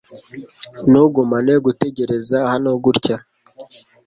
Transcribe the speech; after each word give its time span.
Ntugumane 0.89 1.53
gutegereza 1.65 2.37
hano 2.51 2.71
gutya. 2.83 3.17